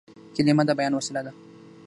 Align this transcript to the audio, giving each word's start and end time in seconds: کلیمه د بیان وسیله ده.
کلیمه 0.35 0.63
د 0.67 0.71
بیان 0.79 0.93
وسیله 0.95 1.21
ده. 1.25 1.31